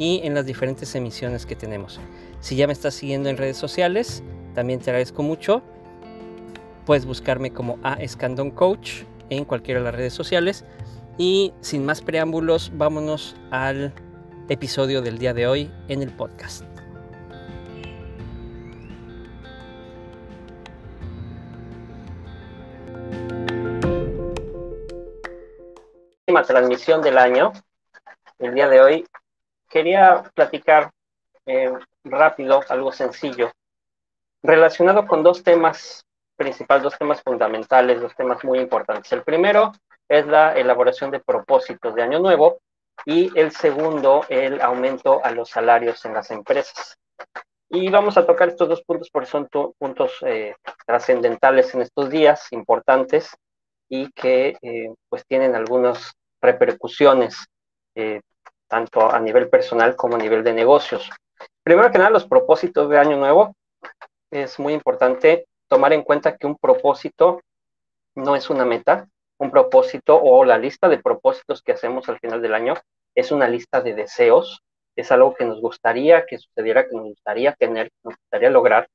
y 0.00 0.22
en 0.24 0.34
las 0.34 0.46
diferentes 0.46 0.94
emisiones 0.94 1.44
que 1.44 1.54
tenemos. 1.54 2.00
Si 2.40 2.56
ya 2.56 2.66
me 2.66 2.72
estás 2.72 2.94
siguiendo 2.94 3.28
en 3.28 3.36
redes 3.36 3.58
sociales, 3.58 4.22
también 4.54 4.80
te 4.80 4.88
agradezco 4.88 5.22
mucho. 5.22 5.62
Puedes 6.86 7.04
buscarme 7.04 7.52
como 7.52 7.78
A 7.82 7.92
Escandón 7.94 8.50
Coach 8.50 9.02
en 9.28 9.44
cualquiera 9.44 9.80
de 9.80 9.84
las 9.84 9.94
redes 9.94 10.14
sociales. 10.14 10.64
Y 11.18 11.52
sin 11.60 11.84
más 11.84 12.00
preámbulos, 12.00 12.72
vámonos 12.74 13.36
al 13.50 13.92
episodio 14.48 15.02
del 15.02 15.18
día 15.18 15.34
de 15.34 15.46
hoy 15.46 15.70
en 15.88 16.02
el 16.02 16.10
podcast. 16.10 16.64
Transmisión 26.46 27.02
del 27.02 27.18
año, 27.18 27.52
el 28.38 28.54
día 28.54 28.68
de 28.68 28.80
hoy, 28.80 29.04
quería 29.70 30.24
platicar 30.34 30.90
eh, 31.46 31.72
rápido, 32.04 32.60
algo 32.68 32.92
sencillo, 32.92 33.50
relacionado 34.42 35.06
con 35.06 35.22
dos 35.22 35.42
temas 35.42 36.04
principales, 36.36 36.82
dos 36.82 36.98
temas 36.98 37.22
fundamentales, 37.22 38.00
dos 38.00 38.14
temas 38.16 38.42
muy 38.44 38.58
importantes. 38.58 39.10
El 39.12 39.22
primero 39.22 39.72
es 40.08 40.26
la 40.26 40.54
elaboración 40.54 41.10
de 41.10 41.20
propósitos 41.20 41.94
de 41.94 42.02
año 42.02 42.18
nuevo 42.18 42.58
y 43.06 43.30
el 43.38 43.52
segundo, 43.52 44.24
el 44.28 44.60
aumento 44.60 45.24
a 45.24 45.30
los 45.30 45.50
salarios 45.50 46.04
en 46.04 46.14
las 46.14 46.30
empresas. 46.30 46.98
Y 47.68 47.88
vamos 47.88 48.18
a 48.18 48.26
tocar 48.26 48.48
estos 48.48 48.68
dos 48.68 48.82
puntos 48.82 49.10
porque 49.12 49.30
son 49.30 49.48
puntos 49.78 50.12
eh, 50.22 50.56
trascendentales 50.86 51.72
en 51.74 51.82
estos 51.82 52.10
días, 52.10 52.52
importantes 52.52 53.30
y 53.88 54.10
que 54.12 54.56
eh, 54.60 54.92
pues 55.08 55.24
tienen 55.26 55.54
algunas 55.54 56.14
repercusiones 56.40 57.46
eh, 57.94 58.20
tanto 58.70 59.12
a 59.12 59.18
nivel 59.20 59.50
personal 59.50 59.96
como 59.96 60.14
a 60.14 60.18
nivel 60.18 60.44
de 60.44 60.54
negocios. 60.54 61.10
Primero 61.62 61.90
que 61.90 61.98
nada, 61.98 62.10
los 62.10 62.26
propósitos 62.26 62.88
de 62.88 62.98
año 62.98 63.16
nuevo. 63.16 63.54
Es 64.30 64.60
muy 64.60 64.72
importante 64.72 65.46
tomar 65.68 65.92
en 65.92 66.02
cuenta 66.02 66.36
que 66.36 66.46
un 66.46 66.56
propósito 66.56 67.40
no 68.14 68.36
es 68.36 68.48
una 68.48 68.64
meta, 68.64 69.08
un 69.38 69.50
propósito 69.50 70.20
o 70.22 70.44
la 70.44 70.56
lista 70.56 70.88
de 70.88 70.98
propósitos 70.98 71.62
que 71.62 71.72
hacemos 71.72 72.08
al 72.08 72.20
final 72.20 72.40
del 72.40 72.54
año 72.54 72.74
es 73.14 73.32
una 73.32 73.48
lista 73.48 73.80
de 73.80 73.94
deseos, 73.94 74.62
es 74.94 75.10
algo 75.10 75.34
que 75.34 75.44
nos 75.44 75.60
gustaría 75.60 76.26
que 76.26 76.38
sucediera, 76.38 76.86
que 76.86 76.94
nos 76.94 77.06
gustaría 77.06 77.52
tener, 77.54 77.88
que 77.88 77.98
nos 78.04 78.16
gustaría 78.16 78.50
lograr. 78.50 78.88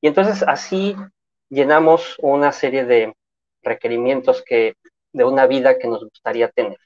Y 0.00 0.06
entonces 0.06 0.44
así 0.46 0.94
llenamos 1.48 2.16
una 2.20 2.52
serie 2.52 2.84
de 2.84 3.14
requerimientos 3.62 4.44
que, 4.46 4.74
de 5.12 5.24
una 5.24 5.46
vida 5.46 5.78
que 5.78 5.88
nos 5.88 6.04
gustaría 6.04 6.48
tener. 6.50 6.78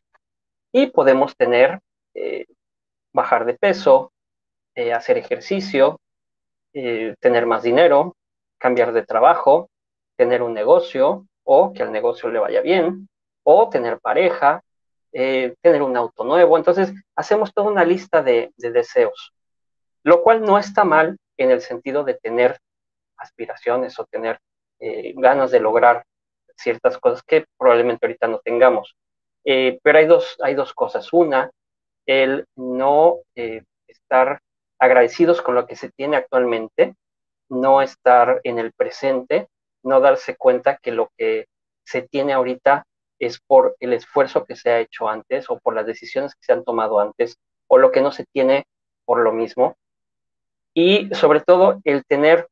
Y 0.72 0.86
podemos 0.86 1.36
tener, 1.36 1.80
eh, 2.14 2.46
bajar 3.12 3.44
de 3.44 3.54
peso, 3.54 4.12
eh, 4.74 4.92
hacer 4.92 5.18
ejercicio, 5.18 6.00
eh, 6.72 7.14
tener 7.20 7.46
más 7.46 7.62
dinero, 7.62 8.16
cambiar 8.58 8.92
de 8.92 9.04
trabajo, 9.04 9.68
tener 10.16 10.42
un 10.42 10.54
negocio, 10.54 11.26
o 11.44 11.72
que 11.72 11.82
al 11.82 11.92
negocio 11.92 12.30
le 12.30 12.38
vaya 12.38 12.60
bien, 12.60 13.08
o 13.42 13.68
tener 13.68 13.98
pareja, 14.00 14.62
tener 15.10 15.82
un 15.82 15.96
auto 15.96 16.24
nuevo. 16.24 16.56
Entonces, 16.56 16.94
hacemos 17.16 17.52
toda 17.52 17.70
una 17.70 17.84
lista 17.84 18.22
de, 18.22 18.50
deseos, 18.56 19.34
lo 20.04 20.22
cual 20.22 20.40
no 20.42 20.58
está 20.58 20.84
mal 20.84 21.18
en 21.36 21.50
el 21.50 21.60
sentido 21.60 22.04
de 22.04 22.14
tener 22.14 22.58
aspiraciones 23.18 23.98
o 23.98 24.06
tener 24.06 24.38
ganas 25.16 25.50
de 25.50 25.60
lograr 25.60 26.04
ciertas 26.56 26.96
cosas 26.96 27.22
que 27.24 27.44
probablemente 27.58 28.06
ahorita 28.06 28.28
no 28.28 28.38
tengamos. 28.38 28.96
Pero 29.44 29.98
hay 29.98 30.06
dos, 30.06 30.38
hay 30.40 30.54
dos 30.54 30.72
cosas. 30.72 31.12
Una, 31.12 31.50
el 32.06 32.46
no 32.56 33.18
estar 33.86 34.40
agradecidos 34.78 35.42
con 35.42 35.54
lo 35.54 35.66
que 35.66 35.76
se 35.76 35.90
tiene 35.90 36.16
actualmente, 36.16 36.94
no 37.48 37.82
estar 37.82 38.40
en 38.44 38.58
el 38.58 38.72
presente 38.72 39.48
no 39.82 40.00
darse 40.00 40.36
cuenta 40.36 40.76
que 40.76 40.92
lo 40.92 41.10
que 41.16 41.46
se 41.84 42.02
tiene 42.02 42.32
ahorita 42.32 42.86
es 43.18 43.40
por 43.40 43.76
el 43.80 43.92
esfuerzo 43.92 44.44
que 44.44 44.56
se 44.56 44.70
ha 44.70 44.80
hecho 44.80 45.08
antes 45.08 45.48
o 45.50 45.58
por 45.58 45.74
las 45.74 45.86
decisiones 45.86 46.34
que 46.34 46.44
se 46.44 46.52
han 46.52 46.64
tomado 46.64 47.00
antes 47.00 47.38
o 47.68 47.78
lo 47.78 47.90
que 47.90 48.00
no 48.00 48.12
se 48.12 48.24
tiene 48.32 48.66
por 49.04 49.20
lo 49.20 49.32
mismo. 49.32 49.76
Y 50.74 51.14
sobre 51.14 51.40
todo 51.40 51.80
el 51.84 52.04
tener 52.04 52.48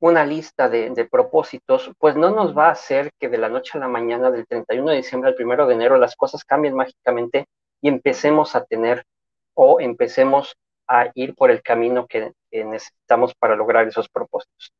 una 0.00 0.24
lista 0.24 0.68
de, 0.68 1.08
propósitos, 1.10 1.90
pues 1.98 2.16
no 2.16 2.30
nos 2.30 2.56
va 2.56 2.68
a 2.68 2.72
hacer 2.72 3.12
que 3.18 3.28
de 3.28 3.38
la 3.38 3.48
noche 3.48 3.72
a 3.74 3.80
la 3.80 3.88
mañana, 3.88 4.30
del 4.30 4.46
31 4.46 4.90
de 4.90 4.96
diciembre 4.96 5.30
al 5.30 5.42
1 5.42 5.66
de 5.66 5.74
enero, 5.74 5.98
las 5.98 6.16
cosas 6.16 6.44
cambien 6.44 6.74
mágicamente 6.74 7.46
y 7.80 7.88
empecemos 7.88 8.56
a 8.56 8.64
tener 8.64 9.04
o 9.54 9.80
empecemos 9.80 10.56
a 10.88 11.10
ir 11.14 11.34
por 11.34 11.50
el 11.50 11.62
camino 11.62 12.06
que 12.06 12.32
necesitamos 12.52 13.34
para 13.34 13.56
lograr 13.56 13.86
esos 13.88 14.08
propósitos. 14.08 14.72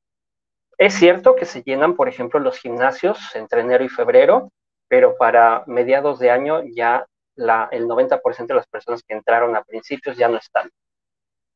Es 0.79 0.95
cierto 0.95 1.35
que 1.37 1.47
se 1.47 1.63
llenan, 1.63 1.97
por 1.97 2.09
ejemplo, 2.09 2.39
los 2.39 2.59
gimnasios 2.59 3.35
entre 3.35 3.63
enero 3.63 3.83
y 3.83 3.89
febrero, 3.89 4.51
pero 4.89 5.17
para 5.17 5.65
mediados 5.67 6.19
de 6.19 6.31
año 6.31 6.63
ya 6.65 7.07
la, 7.35 7.69
el 7.73 7.87
90% 7.87 8.47
de 8.47 8.55
las 8.55 8.67
personas 8.67 9.03
que 9.03 9.15
entraron 9.15 9.57
a 9.57 9.65
principios 9.65 10.17
ya 10.17 10.29
no 10.29 10.37
están. 10.37 10.71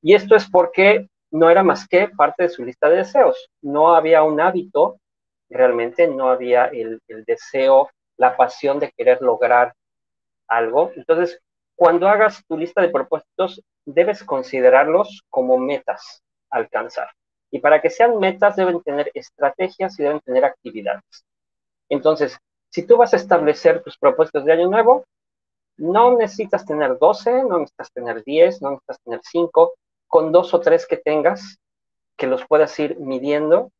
Y 0.02 0.14
esto 0.14 0.34
es 0.34 0.48
porque 0.48 1.08
no 1.30 1.50
era 1.50 1.62
más 1.62 1.86
que 1.86 2.08
parte 2.08 2.44
de 2.44 2.48
su 2.48 2.64
lista 2.64 2.88
de 2.88 2.96
deseos. 2.96 3.50
No 3.60 3.94
había 3.94 4.22
un 4.22 4.40
hábito, 4.40 4.98
realmente 5.48 6.08
no 6.08 6.28
había 6.30 6.66
el, 6.66 7.00
el 7.06 7.24
deseo, 7.24 7.90
la 8.16 8.36
pasión 8.36 8.78
de 8.78 8.90
querer 8.92 9.20
lograr 9.20 9.74
algo. 10.50 10.92
Entonces, 10.96 11.40
cuando 11.74 12.08
hagas 12.08 12.44
tu 12.46 12.58
lista 12.58 12.82
de 12.82 12.90
propósitos, 12.90 13.62
debes 13.86 14.22
considerarlos 14.22 15.22
como 15.30 15.56
metas 15.56 16.22
a 16.50 16.58
alcanzar. 16.58 17.08
Y 17.50 17.60
para 17.60 17.80
que 17.80 17.88
sean 17.88 18.18
metas 18.18 18.56
deben 18.56 18.82
tener 18.82 19.10
estrategias 19.14 19.98
y 19.98 20.02
deben 20.02 20.20
tener 20.20 20.44
actividades. 20.44 21.24
Entonces, 21.88 22.36
si 22.68 22.86
tú 22.86 22.98
vas 22.98 23.14
a 23.14 23.16
establecer 23.16 23.82
tus 23.82 23.96
propósitos 23.96 24.44
de 24.44 24.52
año 24.52 24.68
nuevo, 24.68 25.04
no 25.78 26.16
necesitas 26.16 26.66
tener 26.66 26.98
12, 26.98 27.44
no 27.44 27.58
necesitas 27.60 27.90
tener 27.92 28.22
10, 28.22 28.60
no 28.60 28.72
necesitas 28.72 29.00
tener 29.02 29.20
5, 29.24 29.74
con 30.06 30.32
dos 30.32 30.52
o 30.52 30.60
tres 30.60 30.86
que 30.86 30.98
tengas, 30.98 31.58
que 32.16 32.26
los 32.26 32.46
puedas 32.46 32.78
ir 32.78 32.98
midiendo, 32.98 33.70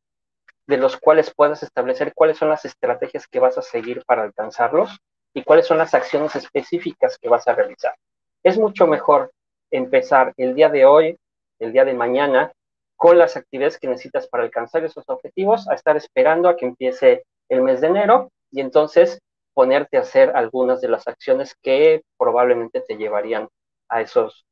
de 0.67 0.79
los 0.79 0.97
cuales 0.97 1.33
puedas 1.35 1.63
establecer 1.63 2.15
cuáles 2.15 2.39
son 2.39 2.49
las 2.49 2.65
estrategias 2.65 3.27
que 3.29 3.41
vas 3.41 3.59
a 3.59 3.63
seguir 3.63 4.05
para 4.07 4.23
alcanzarlos 4.23 4.99
y 5.35 5.43
cuáles 5.43 5.67
son 5.67 5.79
las 5.79 5.95
acciones 5.95 6.35
específicas 6.37 7.19
que 7.19 7.29
vas 7.29 7.47
a 7.47 7.55
realizar. 7.55 7.95
Es 8.43 8.59
mucho 8.59 8.87
mejor 8.87 9.31
empezar 9.71 10.33
el 10.37 10.55
día 10.55 10.69
de 10.69 10.85
hoy, 10.85 11.17
el 11.59 11.73
día 11.73 11.85
de 11.85 11.95
mañana, 11.95 12.53
con 12.97 13.19
las 13.19 13.37
actividades 13.37 13.79
que 13.79 13.89
necesitas 13.89 14.29
para 14.29 14.43
alcanzar 14.43 14.85
esos 14.85 15.05
objetivos, 15.09 15.69
a 15.69 15.75
estar 15.75 15.97
esperando 15.97 16.49
a 16.49 16.57
que 16.57 16.67
empiece 16.67 17.25
el 17.49 17.63
mes 17.63 17.81
de 17.81 17.87
enero 17.87 18.31
y 18.51 18.61
entonces 18.61 19.21
ponerte 19.55 19.97
a 19.97 20.01
hacer 20.01 20.33
algunas 20.37 20.81
de 20.81 20.89
las 20.89 21.07
acciones 21.09 21.55
que 21.63 22.03
probablemente 22.19 22.81
te 22.81 22.97
llevarían 22.97 23.49
a 23.89 24.01
esos, 24.01 24.45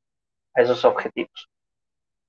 a 0.55 0.63
esos 0.63 0.85
objetivos. 0.85 1.49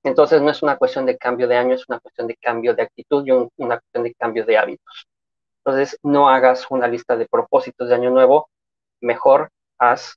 Entonces 0.02 0.40
no 0.40 0.50
es 0.50 0.62
una 0.62 0.76
cuestión 0.76 1.04
de 1.06 1.18
cambio 1.18 1.46
de 1.46 1.56
año, 1.56 1.74
es 1.74 1.88
una 1.88 2.00
cuestión 2.00 2.26
de 2.26 2.36
cambio 2.36 2.74
de 2.74 2.82
actitud 2.82 3.26
y 3.26 3.30
una 3.30 3.78
cuestión 3.78 4.04
de 4.04 4.14
cambio 4.14 4.44
de 4.46 4.56
hábitos. 4.56 5.09
Entonces 5.64 5.98
no 6.02 6.28
hagas 6.28 6.66
una 6.70 6.88
lista 6.88 7.16
de 7.16 7.26
propósitos 7.26 7.88
de 7.88 7.94
año 7.94 8.10
nuevo, 8.10 8.48
mejor 9.00 9.50
haz 9.78 10.16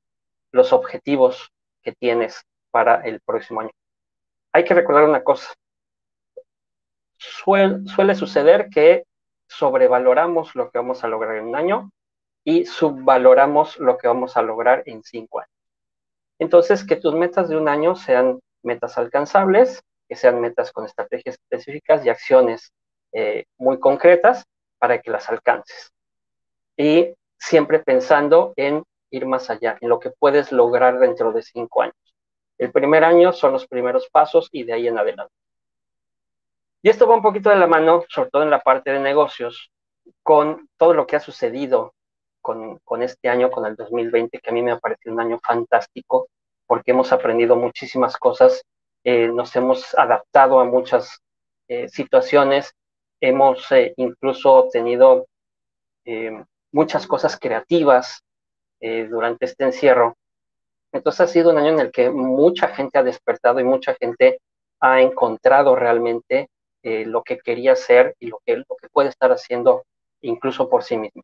los 0.51 0.71
objetivos 0.71 1.51
que 1.81 1.91
tienes 1.93 2.43
para 2.71 3.01
el 3.01 3.19
próximo 3.21 3.61
año. 3.61 3.71
Hay 4.53 4.63
que 4.63 4.73
recordar 4.73 5.03
una 5.03 5.23
cosa, 5.23 5.53
suele, 7.17 8.15
suceder 8.15 8.69
que 8.69 9.03
sobrevaloramos 9.47 10.55
lo 10.55 10.69
que 10.69 10.77
vamos 10.77 11.03
a 11.03 11.07
lograr 11.07 11.37
en 11.37 11.47
un 11.47 11.55
año 11.55 11.91
y 12.43 12.65
subvaloramos 12.65 13.79
lo 13.79 13.97
que 13.97 14.07
vamos 14.07 14.37
a 14.37 14.41
lograr 14.41 14.83
en 14.85 15.03
cinco 15.03 15.39
años. 15.39 15.51
Entonces, 16.39 16.85
que 16.85 16.95
tus 16.95 17.15
metas 17.15 17.49
de 17.49 17.57
un 17.57 17.67
año 17.67 17.95
sean 17.95 18.39
metas 18.63 18.97
alcanzables, 18.97 19.81
que 20.07 20.15
sean 20.15 20.41
metas 20.41 20.71
con 20.71 20.85
estrategias 20.85 21.35
específicas 21.35 22.05
y 22.05 22.09
acciones 22.09 22.71
eh, 23.11 23.45
muy 23.57 23.79
concretas 23.79 24.45
para 24.83 25.00
que 25.01 25.12
las 25.12 25.30
alcances. 25.30 25.94
Y 26.75 27.15
siempre 27.38 27.80
pensando 27.80 28.51
en 28.57 28.83
ir 29.12 29.25
más 29.25 29.50
allá, 29.50 29.77
en 29.80 29.88
lo 29.88 29.97
que 29.97 30.09
puedes 30.09 30.51
lograr 30.51 31.00
dentro 31.00 31.31
de 31.31 31.41
cinco 31.41 31.83
años. 31.83 31.95
El 32.57 32.69
primer 32.74 33.06
año 33.06 33.31
son 33.31 33.53
los 33.53 33.65
primeros 33.65 34.09
pasos 34.09 34.50
y 34.51 34.65
de 34.65 34.74
ahí 34.74 34.89
en 34.89 34.97
adelante. 34.97 35.33
Y 36.81 36.89
esto 36.89 37.07
va 37.07 37.15
un 37.15 37.21
poquito 37.21 37.50
de 37.50 37.56
la 37.56 37.65
mano, 37.65 38.03
sobre 38.09 38.30
todo 38.30 38.44
en 38.44 38.50
la 38.50 38.59
parte 38.59 38.91
de 38.91 39.00
negocios, 39.00 39.71
con 40.21 40.68
todo 40.75 40.94
lo 40.94 41.07
que 41.07 41.15
ha 41.15 41.21
sucedido 41.21 41.94
con, 42.41 42.79
con 42.79 43.03
este 43.03 43.29
año, 43.29 43.51
con 43.51 43.65
el 43.65 43.77
2020, 43.77 44.38
que 44.39 44.50
a 44.50 44.53
mí 44.53 44.62
me 44.62 44.71
ha 44.71 44.79
parecido 44.79 45.13
un 45.13 45.21
año 45.21 45.39
fantástico, 45.41 46.27
porque 46.68 46.91
hemos 46.91 47.13
aprendido 47.13 47.56
muchísimas 47.56 48.18
cosas, 48.18 48.65
eh, 49.06 49.29
nos 49.29 49.56
hemos 49.56 49.97
adaptado 49.97 50.59
a 50.59 50.65
muchas 50.65 51.21
eh, 51.69 51.88
situaciones, 51.88 52.75
hemos 53.27 53.71
eh, 53.71 53.93
incluso 53.97 54.69
tenido 54.71 55.27
muchas 56.73 57.07
cosas 57.07 57.39
creativas 57.39 58.21
durante 58.81 59.45
este 59.45 59.63
encierro. 59.63 60.17
Entonces 60.91 61.21
ha 61.21 61.27
sido 61.27 61.51
un 61.51 61.57
año 61.59 61.69
en 61.69 61.79
el 61.79 61.91
que 61.93 62.09
mucha 62.09 62.67
gente 62.67 62.99
ha 62.99 63.03
despertado 63.03 63.61
y 63.61 63.63
mucha 63.63 63.95
gente 63.95 64.41
ha 64.81 64.99
encontrado 64.99 65.77
realmente 65.77 66.49
lo 66.83 67.23
que 67.23 67.37
quería 67.37 67.71
hacer 67.71 68.17
y 68.19 68.27
lo 68.27 68.41
que, 68.45 68.57
lo 68.57 68.75
que 68.81 68.89
puede 68.89 69.07
estar 69.07 69.31
haciendo 69.31 69.85
incluso 70.23 70.69
por 70.69 70.83
sí 70.83 70.97
misma. 70.97 71.23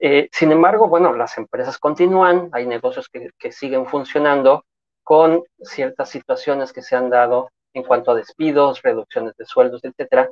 Eh, 0.00 0.28
sin 0.32 0.52
embargo, 0.52 0.88
bueno, 0.88 1.12
las 1.12 1.36
empresas 1.38 1.78
continúan, 1.78 2.50
hay 2.52 2.66
negocios 2.66 3.08
que, 3.08 3.30
que, 3.38 3.50
siguen 3.50 3.86
funcionando 3.86 4.64
con 5.02 5.42
ciertas 5.60 6.08
situaciones 6.10 6.72
que 6.72 6.82
se 6.82 6.94
han 6.94 7.10
dado 7.10 7.50
en 7.74 7.82
cuanto 7.82 8.12
a 8.12 8.14
despidos, 8.14 8.82
reducciones 8.82 9.34
de 9.36 9.44
sueldos, 9.44 9.82
etcétera. 9.82 10.30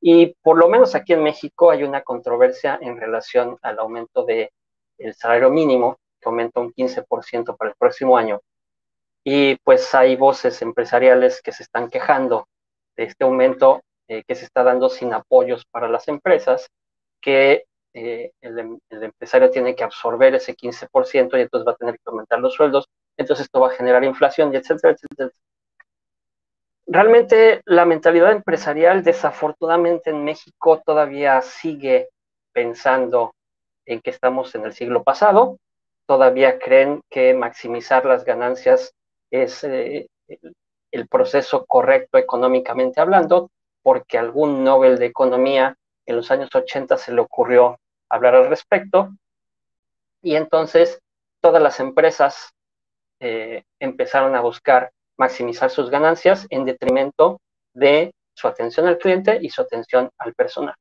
Y 0.00 0.34
por 0.42 0.58
lo 0.58 0.68
menos 0.68 0.94
aquí 0.94 1.12
en 1.12 1.22
México 1.22 1.70
hay 1.70 1.82
una 1.82 2.02
controversia 2.02 2.78
en 2.80 2.98
relación 2.98 3.58
al 3.62 3.78
aumento 3.78 4.24
del 4.24 4.50
el 4.98 5.14
salario 5.14 5.50
mínimo, 5.50 5.98
que 6.20 6.28
aumenta 6.28 6.60
un 6.60 6.72
15% 6.72 7.56
para 7.56 7.70
el 7.70 7.76
próximo 7.78 8.16
año. 8.16 8.40
Y 9.24 9.56
pues 9.56 9.94
hay 9.94 10.16
voces 10.16 10.60
empresariales 10.62 11.42
que 11.42 11.52
se 11.52 11.62
están 11.62 11.88
quejando 11.90 12.46
de 12.96 13.04
este 13.04 13.24
aumento 13.24 13.82
eh, 14.08 14.24
que 14.26 14.34
se 14.34 14.44
está 14.44 14.62
dando 14.62 14.88
sin 14.88 15.12
apoyos 15.14 15.64
para 15.70 15.88
las 15.88 16.08
empresas 16.08 16.68
que 17.20 17.64
eh, 17.94 18.32
em, 18.40 18.78
el, 18.88 19.04
empresario 19.04 19.50
tiene 19.50 19.74
que 19.76 19.84
absorber 19.84 20.34
ese 20.34 20.54
15% 20.56 21.38
y 21.38 21.42
entonces 21.42 21.66
va 21.66 21.72
a 21.72 21.76
tener 21.76 21.94
que 21.94 22.02
aumentar 22.06 22.40
los 22.40 22.54
sueldos, 22.54 22.88
entonces 23.16 23.46
esto 23.46 23.60
va 23.60 23.68
a 23.68 23.76
generar 23.76 24.04
inflación 24.04 24.52
y 24.52 24.56
etcétera, 24.56 24.94
etcétera. 24.94 25.30
Realmente 26.92 27.62
la 27.66 27.84
mentalidad 27.84 28.32
empresarial 28.32 29.04
desafortunadamente 29.04 30.10
en 30.10 30.24
México 30.24 30.82
todavía 30.84 31.40
sigue 31.40 32.08
pensando 32.52 33.32
en 33.86 34.00
que 34.00 34.10
estamos 34.10 34.52
en 34.56 34.64
el 34.64 34.72
siglo 34.72 35.04
pasado, 35.04 35.58
todavía 36.06 36.58
creen 36.58 37.00
que 37.08 37.32
maximizar 37.32 38.04
las 38.06 38.24
ganancias 38.24 38.92
es 39.30 39.62
eh, 39.62 40.08
el 40.90 41.06
proceso 41.06 41.64
correcto 41.64 42.18
económicamente 42.18 43.00
hablando, 43.00 43.52
porque 43.84 44.18
algún 44.18 44.64
Nobel 44.64 44.98
de 44.98 45.06
Economía 45.06 45.76
en 46.06 46.16
los 46.16 46.32
años 46.32 46.52
80 46.52 46.96
se 46.96 47.12
le 47.12 47.20
ocurrió 47.20 47.78
hablar 48.08 48.34
al 48.34 48.48
respecto. 48.48 49.10
Y 50.22 50.34
entonces 50.34 50.98
todas 51.40 51.62
las 51.62 51.78
empresas 51.78 52.52
eh, 53.20 53.62
empezaron 53.78 54.34
a 54.34 54.40
buscar 54.40 54.90
maximizar 55.20 55.68
sus 55.68 55.90
ganancias 55.90 56.46
en 56.48 56.64
detrimento 56.64 57.40
de 57.74 58.10
su 58.34 58.48
atención 58.48 58.86
al 58.86 58.96
cliente 58.96 59.38
y 59.42 59.50
su 59.50 59.60
atención 59.60 60.08
al 60.16 60.32
personal. 60.32 60.74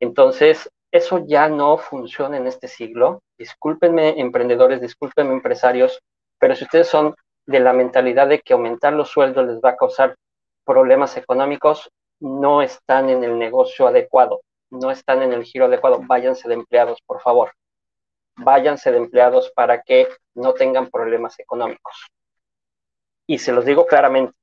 Entonces, 0.00 0.70
eso 0.90 1.24
ya 1.26 1.50
no 1.50 1.76
funciona 1.76 2.38
en 2.38 2.46
este 2.46 2.68
siglo. 2.68 3.20
Discúlpenme 3.36 4.18
emprendedores, 4.18 4.80
discúlpenme 4.80 5.34
empresarios, 5.34 6.00
pero 6.40 6.56
si 6.56 6.64
ustedes 6.64 6.88
son 6.88 7.14
de 7.46 7.60
la 7.60 7.74
mentalidad 7.74 8.28
de 8.28 8.40
que 8.40 8.54
aumentar 8.54 8.94
los 8.94 9.10
sueldos 9.10 9.46
les 9.46 9.60
va 9.60 9.70
a 9.70 9.76
causar 9.76 10.16
problemas 10.64 11.18
económicos, 11.18 11.90
no 12.20 12.62
están 12.62 13.10
en 13.10 13.24
el 13.24 13.38
negocio 13.38 13.86
adecuado, 13.86 14.40
no 14.70 14.90
están 14.90 15.20
en 15.20 15.34
el 15.34 15.44
giro 15.44 15.66
adecuado, 15.66 16.00
váyanse 16.06 16.48
de 16.48 16.54
empleados, 16.54 16.98
por 17.04 17.20
favor. 17.20 17.52
Váyanse 18.36 18.90
de 18.90 18.96
empleados 18.96 19.52
para 19.54 19.82
que 19.82 20.08
no 20.34 20.54
tengan 20.54 20.88
problemas 20.88 21.38
económicos. 21.38 22.08
Y 23.26 23.38
se 23.38 23.52
los 23.52 23.64
digo 23.64 23.86
claramente, 23.86 24.36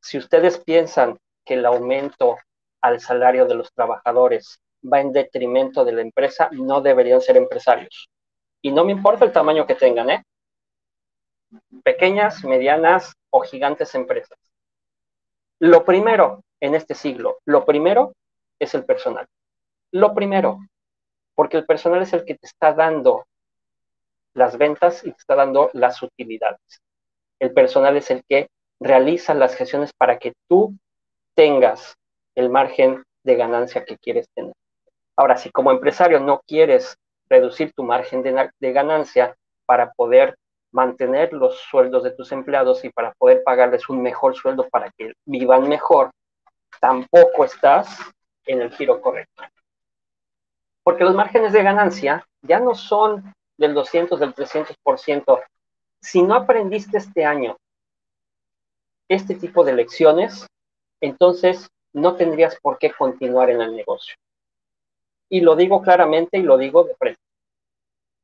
si 0.00 0.18
ustedes 0.18 0.58
piensan 0.58 1.18
que 1.44 1.54
el 1.54 1.66
aumento 1.66 2.38
al 2.80 3.00
salario 3.00 3.46
de 3.46 3.54
los 3.54 3.72
trabajadores 3.72 4.60
va 4.82 5.00
en 5.00 5.12
detrimento 5.12 5.84
de 5.84 5.92
la 5.92 6.00
empresa, 6.00 6.48
no 6.52 6.80
deberían 6.80 7.20
ser 7.20 7.36
empresarios. 7.36 8.08
Y 8.62 8.72
no 8.72 8.84
me 8.84 8.92
importa 8.92 9.24
el 9.24 9.32
tamaño 9.32 9.66
que 9.66 9.74
tengan, 9.74 10.10
¿eh? 10.10 10.24
Pequeñas, 11.82 12.44
medianas 12.44 13.14
o 13.30 13.40
gigantes 13.40 13.94
empresas. 13.94 14.38
Lo 15.58 15.84
primero 15.84 16.42
en 16.60 16.74
este 16.74 16.94
siglo, 16.94 17.38
lo 17.44 17.64
primero 17.64 18.14
es 18.58 18.74
el 18.74 18.84
personal. 18.84 19.26
Lo 19.92 20.14
primero, 20.14 20.58
porque 21.34 21.56
el 21.56 21.66
personal 21.66 22.02
es 22.02 22.12
el 22.12 22.24
que 22.24 22.36
te 22.36 22.46
está 22.46 22.72
dando 22.72 23.26
las 24.34 24.56
ventas 24.56 25.04
y 25.04 25.10
te 25.10 25.18
está 25.18 25.34
dando 25.34 25.70
las 25.72 26.02
utilidades. 26.02 26.80
El 27.40 27.52
personal 27.52 27.96
es 27.96 28.10
el 28.10 28.22
que 28.28 28.48
realiza 28.78 29.34
las 29.34 29.56
gestiones 29.56 29.92
para 29.92 30.18
que 30.18 30.32
tú 30.48 30.76
tengas 31.34 31.96
el 32.34 32.50
margen 32.50 33.02
de 33.24 33.36
ganancia 33.36 33.84
que 33.84 33.98
quieres 33.98 34.28
tener. 34.34 34.52
Ahora, 35.16 35.36
si 35.36 35.50
como 35.50 35.70
empresario 35.70 36.20
no 36.20 36.40
quieres 36.46 36.96
reducir 37.28 37.72
tu 37.72 37.82
margen 37.84 38.22
de, 38.22 38.72
ganancia 38.72 39.36
para 39.66 39.92
poder 39.92 40.36
mantener 40.72 41.32
los 41.32 41.58
sueldos 41.58 42.02
de 42.04 42.10
tus 42.12 42.32
empleados 42.32 42.84
y 42.84 42.90
para 42.90 43.12
poder 43.18 43.42
pagarles 43.44 43.88
un 43.88 44.02
mejor 44.02 44.34
sueldo 44.34 44.68
para 44.68 44.90
que 44.96 45.12
vivan 45.24 45.68
mejor, 45.68 46.10
tampoco 46.80 47.44
estás 47.44 47.98
en 48.46 48.62
el 48.62 48.72
giro 48.72 49.00
correcto. 49.00 49.42
Porque 50.82 51.04
los 51.04 51.14
márgenes 51.14 51.52
de 51.52 51.62
ganancia 51.62 52.26
ya 52.42 52.58
no 52.58 52.74
son 52.74 53.32
del 53.56 53.74
200, 53.74 54.18
del 54.18 54.34
300%. 54.34 55.42
Si 56.00 56.22
no 56.22 56.34
aprendiste 56.34 56.98
este 56.98 57.24
año 57.24 57.56
este 59.08 59.34
tipo 59.34 59.64
de 59.64 59.72
lecciones, 59.72 60.46
entonces 61.00 61.68
no 61.92 62.14
tendrías 62.14 62.56
por 62.60 62.78
qué 62.78 62.92
continuar 62.92 63.50
en 63.50 63.60
el 63.60 63.74
negocio. 63.74 64.14
Y 65.28 65.40
lo 65.40 65.56
digo 65.56 65.82
claramente 65.82 66.38
y 66.38 66.42
lo 66.42 66.56
digo 66.56 66.84
de 66.84 66.94
frente. 66.94 67.20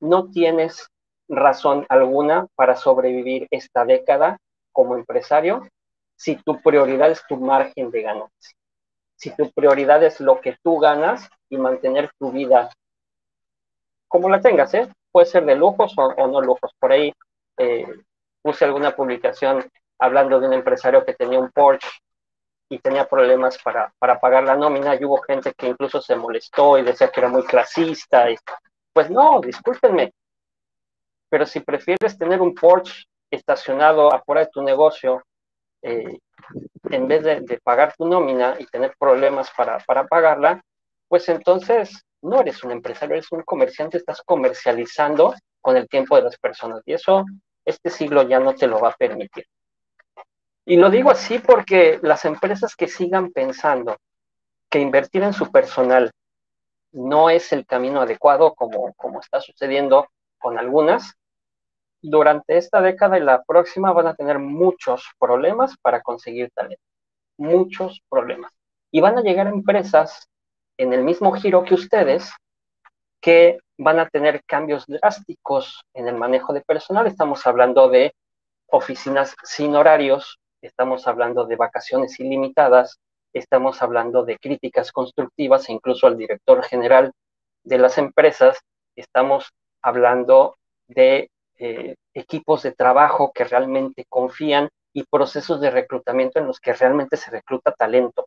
No 0.00 0.30
tienes 0.30 0.86
razón 1.28 1.86
alguna 1.88 2.46
para 2.54 2.76
sobrevivir 2.76 3.48
esta 3.50 3.84
década 3.84 4.38
como 4.72 4.94
empresario 4.94 5.66
si 6.16 6.36
tu 6.36 6.60
prioridad 6.60 7.10
es 7.10 7.22
tu 7.26 7.36
margen 7.36 7.90
de 7.90 8.02
ganancia. 8.02 8.56
Si 9.16 9.34
tu 9.34 9.50
prioridad 9.50 10.02
es 10.04 10.20
lo 10.20 10.40
que 10.40 10.56
tú 10.62 10.78
ganas 10.78 11.28
y 11.48 11.56
mantener 11.56 12.10
tu 12.18 12.30
vida 12.30 12.70
como 14.08 14.28
la 14.28 14.40
tengas, 14.40 14.72
¿eh? 14.74 14.88
Puede 15.10 15.26
ser 15.26 15.44
de 15.44 15.56
lujos 15.56 15.94
o, 15.96 16.28
no 16.28 16.40
lujos. 16.40 16.72
Por 16.78 16.92
ahí 16.92 17.12
eh, 17.56 17.86
puse 18.42 18.64
alguna 18.64 18.94
publicación 18.94 19.68
hablando 19.98 20.38
de 20.40 20.48
un 20.48 20.52
empresario 20.52 21.04
que 21.04 21.14
tenía 21.14 21.38
un 21.38 21.50
Porsche 21.50 21.88
y 22.68 22.78
tenía 22.78 23.08
problemas 23.08 23.58
para, 23.62 23.92
para 23.98 24.18
pagar 24.18 24.44
la 24.44 24.56
nómina 24.56 24.94
y 24.94 25.04
hubo 25.04 25.20
gente 25.22 25.52
que 25.56 25.68
incluso 25.68 26.00
se 26.00 26.16
molestó 26.16 26.78
y 26.78 26.82
decía 26.82 27.10
que 27.10 27.20
era 27.20 27.28
muy 27.28 27.44
clasista. 27.44 28.30
Y, 28.30 28.36
pues 28.92 29.10
no, 29.10 29.40
discúlpenme, 29.40 30.12
pero 31.28 31.46
si 31.46 31.60
prefieres 31.60 32.16
tener 32.18 32.40
un 32.40 32.54
Porsche 32.54 33.04
estacionado 33.30 34.12
afuera 34.12 34.42
de 34.42 34.50
tu 34.52 34.62
negocio, 34.62 35.22
eh, 35.82 36.18
en 36.90 37.08
vez 37.08 37.24
de, 37.24 37.60
pagar 37.62 37.94
tu 37.96 38.06
nómina 38.06 38.56
y 38.58 38.66
tener 38.66 38.94
problemas 38.98 39.50
para, 39.56 39.78
para 39.80 40.06
pagarla, 40.06 40.62
pues 41.08 41.28
entonces 41.28 42.04
no 42.22 42.40
eres 42.40 42.62
un 42.64 42.72
empresario, 42.72 43.14
eres 43.14 43.30
un 43.32 43.42
comerciante, 43.42 43.98
estás 43.98 44.22
comercializando 44.22 45.34
con 45.60 45.76
el 45.76 45.88
tiempo 45.88 46.16
de 46.16 46.22
las 46.22 46.38
personas. 46.38 46.82
Y 46.86 46.92
eso 46.92 47.24
este 47.66 47.90
siglo 47.90 48.22
ya 48.22 48.40
no 48.40 48.54
te 48.54 48.66
lo 48.66 48.80
va 48.80 48.90
a 48.90 48.96
permitir. 48.96 49.46
Y 50.64 50.76
lo 50.76 50.88
digo 50.88 51.10
así 51.10 51.38
porque 51.38 51.98
las 52.02 52.24
empresas 52.24 52.74
que 52.74 52.88
sigan 52.88 53.30
pensando 53.32 53.96
que 54.70 54.80
invertir 54.80 55.22
en 55.22 55.32
su 55.32 55.50
personal 55.52 56.10
no 56.92 57.28
es 57.28 57.52
el 57.52 57.66
camino 57.66 58.00
adecuado, 58.00 58.54
como, 58.54 58.94
como 58.94 59.20
está 59.20 59.40
sucediendo 59.40 60.08
con 60.38 60.58
algunas, 60.58 61.14
durante 62.00 62.56
esta 62.56 62.80
década 62.80 63.18
y 63.18 63.22
la 63.22 63.42
próxima 63.42 63.92
van 63.92 64.06
a 64.06 64.14
tener 64.14 64.38
muchos 64.38 65.04
problemas 65.18 65.76
para 65.82 66.02
conseguir 66.02 66.50
talento. 66.54 66.82
Muchos 67.36 68.02
problemas. 68.08 68.52
Y 68.90 69.00
van 69.00 69.18
a 69.18 69.22
llegar 69.22 69.46
empresas 69.46 70.28
en 70.78 70.92
el 70.92 71.02
mismo 71.02 71.32
giro 71.32 71.64
que 71.64 71.74
ustedes 71.74 72.30
que 73.20 73.58
van 73.78 73.98
a 73.98 74.08
tener 74.08 74.42
cambios 74.44 74.86
drásticos 74.86 75.84
en 75.94 76.08
el 76.08 76.16
manejo 76.16 76.52
de 76.52 76.62
personal. 76.62 77.06
Estamos 77.06 77.46
hablando 77.46 77.88
de 77.88 78.14
oficinas 78.68 79.34
sin 79.44 79.76
horarios, 79.76 80.38
estamos 80.62 81.06
hablando 81.06 81.46
de 81.46 81.56
vacaciones 81.56 82.18
ilimitadas, 82.18 82.98
estamos 83.32 83.82
hablando 83.82 84.24
de 84.24 84.38
críticas 84.38 84.92
constructivas 84.92 85.68
e 85.68 85.72
incluso 85.72 86.06
al 86.06 86.16
director 86.16 86.64
general 86.64 87.12
de 87.64 87.78
las 87.78 87.98
empresas, 87.98 88.58
estamos 88.96 89.52
hablando 89.82 90.56
de 90.86 91.30
eh, 91.58 91.96
equipos 92.14 92.62
de 92.62 92.72
trabajo 92.72 93.32
que 93.34 93.44
realmente 93.44 94.04
confían 94.08 94.68
y 94.92 95.04
procesos 95.04 95.60
de 95.60 95.70
reclutamiento 95.70 96.38
en 96.38 96.46
los 96.46 96.60
que 96.60 96.72
realmente 96.72 97.16
se 97.16 97.30
recluta 97.30 97.72
talento. 97.72 98.26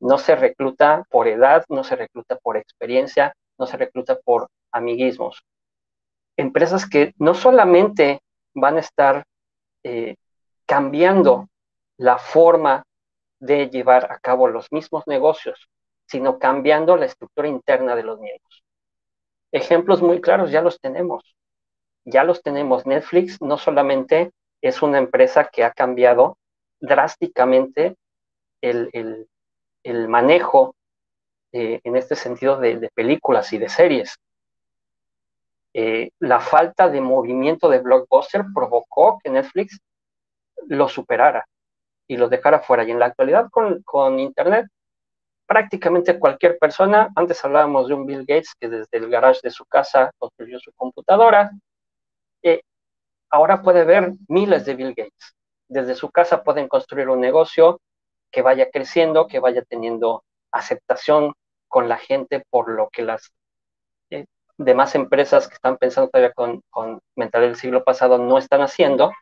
No 0.00 0.18
se 0.18 0.34
recluta 0.34 1.04
por 1.10 1.28
edad, 1.28 1.64
no 1.68 1.84
se 1.84 1.94
recluta 1.94 2.36
por 2.36 2.56
experiencia, 2.56 3.34
no 3.58 3.66
se 3.66 3.76
recluta 3.76 4.18
por 4.24 4.48
amiguismos. 4.72 5.44
Empresas 6.36 6.88
que 6.88 7.14
no 7.18 7.34
solamente 7.34 8.20
van 8.54 8.76
a 8.76 8.80
estar 8.80 9.24
eh, 9.84 10.16
cambiando 10.66 11.48
la 11.98 12.18
forma 12.18 12.84
de 13.38 13.68
llevar 13.68 14.10
a 14.10 14.18
cabo 14.18 14.48
los 14.48 14.70
mismos 14.72 15.04
negocios, 15.06 15.68
sino 16.06 16.38
cambiando 16.38 16.96
la 16.96 17.06
estructura 17.06 17.48
interna 17.48 17.94
de 17.94 18.02
los 18.02 18.20
miembros. 18.20 18.62
Ejemplos 19.52 20.00
muy 20.00 20.20
claros 20.20 20.50
ya 20.50 20.62
los 20.62 20.80
tenemos. 20.80 21.36
Ya 22.04 22.24
los 22.24 22.42
tenemos. 22.42 22.86
Netflix 22.86 23.40
no 23.40 23.58
solamente 23.58 24.32
es 24.62 24.82
una 24.82 24.98
empresa 24.98 25.50
que 25.52 25.64
ha 25.64 25.72
cambiado 25.72 26.38
drásticamente 26.80 27.96
el, 28.60 29.28
manejo 30.08 30.74
eh, 31.52 31.80
en 31.84 31.96
este 31.96 32.16
sentido 32.16 32.58
de, 32.58 32.90
películas 32.94 33.52
y 33.52 33.58
de 33.58 33.68
series. 33.68 34.16
Eh, 35.74 36.10
la 36.18 36.40
falta 36.40 36.88
de 36.88 37.00
movimiento 37.00 37.68
de 37.68 37.78
Blockbuster 37.80 38.44
provocó 38.54 39.18
que 39.22 39.30
Netflix 39.30 39.78
lo 40.68 40.88
superara 40.88 41.46
y 42.06 42.16
lo 42.16 42.28
dejara 42.28 42.60
fuera. 42.60 42.84
Y 42.84 42.90
en 42.90 42.98
la 42.98 43.06
actualidad 43.06 43.48
con, 43.50 43.82
con 43.82 44.18
Internet, 44.18 44.66
prácticamente 45.46 46.18
cualquier 46.18 46.58
persona, 46.58 47.10
antes 47.16 47.44
hablábamos 47.44 47.88
de 47.88 47.94
un 47.94 48.06
Bill 48.06 48.20
Gates 48.26 48.54
que 48.58 48.68
desde 48.68 48.98
el 48.98 49.08
garage 49.10 49.40
de 49.42 49.50
su 49.50 49.64
casa 49.66 50.10
construyó 50.18 50.58
su 50.58 50.72
computadora, 50.72 51.50
eh, 52.42 52.62
ahora 53.30 53.62
puede 53.62 53.84
ver 53.84 54.12
miles 54.28 54.64
de 54.64 54.74
Bill 54.74 54.94
Gates. 54.94 55.34
Desde 55.68 55.94
su 55.94 56.10
casa 56.10 56.42
pueden 56.42 56.68
construir 56.68 57.08
un 57.08 57.20
negocio 57.20 57.80
que 58.30 58.42
vaya 58.42 58.70
creciendo, 58.70 59.26
que 59.26 59.40
vaya 59.40 59.62
teniendo 59.62 60.24
aceptación 60.52 61.34
con 61.68 61.88
la 61.88 61.98
gente 61.98 62.44
por 62.50 62.70
lo 62.70 62.88
que 62.90 63.02
las 63.02 63.30
demás 64.58 64.94
empresas 64.94 65.48
que 65.48 65.54
están 65.54 65.76
pensando 65.76 66.10
todavía 66.10 66.32
con, 66.32 66.62
con 66.70 67.00
mentalidad 67.16 67.50
del 67.50 67.58
siglo 67.58 67.84
pasado 67.84 68.18
no 68.18 68.38
están 68.38 68.60
haciendo. 68.60 69.12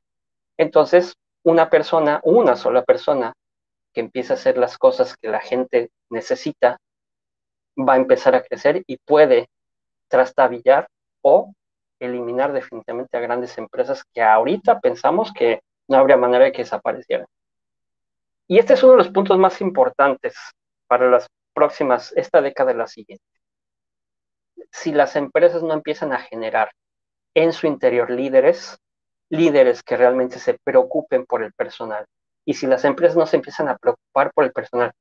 Entonces, 0.56 1.14
una 1.42 1.70
persona, 1.70 2.20
una 2.22 2.56
sola 2.56 2.82
persona 2.82 3.32
que 3.92 4.00
empiece 4.00 4.32
a 4.32 4.36
hacer 4.36 4.58
las 4.58 4.78
cosas 4.78 5.16
que 5.16 5.28
la 5.28 5.40
gente 5.40 5.90
necesita, 6.10 6.78
va 7.76 7.94
a 7.94 7.96
empezar 7.96 8.34
a 8.34 8.42
crecer 8.42 8.82
y 8.86 8.98
puede 8.98 9.48
trastabillar 10.08 10.88
o 11.22 11.52
eliminar 11.98 12.52
definitivamente 12.52 13.16
a 13.16 13.20
grandes 13.20 13.56
empresas 13.58 14.02
que 14.12 14.22
ahorita 14.22 14.80
pensamos 14.80 15.32
que 15.32 15.60
no 15.88 15.98
habría 15.98 16.16
manera 16.16 16.44
de 16.46 16.52
que 16.52 16.62
desaparecieran. 16.62 17.26
Y 18.48 18.58
este 18.58 18.74
es 18.74 18.82
uno 18.82 18.92
de 18.92 18.98
los 18.98 19.10
puntos 19.10 19.38
más 19.38 19.60
importantes 19.60 20.34
para 20.88 21.08
las 21.08 21.28
próximas, 21.54 22.12
esta 22.16 22.40
década 22.40 22.72
y 22.72 22.76
la 22.76 22.86
siguiente. 22.86 23.24
Si 24.72 24.92
las 24.92 25.16
empresas 25.16 25.62
no 25.62 25.74
empiezan 25.74 26.12
a 26.12 26.18
generar 26.18 26.70
en 27.34 27.52
su 27.52 27.66
interior 27.66 28.10
líderes, 28.10 28.78
líderes 29.30 29.82
que 29.82 29.96
realmente 29.96 30.38
se 30.38 30.58
preocupen 30.64 31.26
por 31.26 31.42
el 31.42 31.52
personal. 31.52 32.06
Y 32.44 32.54
si 32.54 32.66
las 32.66 32.84
empresas 32.84 33.16
no 33.16 33.26
se 33.26 33.36
empiezan 33.36 33.68
a 33.68 33.76
preocupar 33.76 34.32
por 34.34 34.44
el 34.44 34.52
personal, 34.52 34.92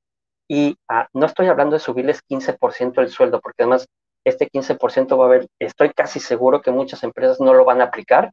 y 0.47 0.77
ah, 0.87 1.07
no 1.13 1.25
estoy 1.27 1.47
hablando 1.47 1.75
de 1.75 1.79
subirles 1.79 2.21
15% 2.27 3.01
el 3.01 3.09
sueldo, 3.09 3.39
porque 3.39 3.63
además 3.63 3.87
este 4.25 4.49
15% 4.49 5.17
va 5.17 5.25
a 5.25 5.27
haber, 5.27 5.47
estoy 5.59 5.91
casi 5.91 6.19
seguro 6.19 6.61
que 6.61 6.71
muchas 6.71 7.03
empresas 7.03 7.39
no 7.39 7.53
lo 7.53 7.65
van 7.65 7.81
a 7.81 7.85
aplicar, 7.85 8.31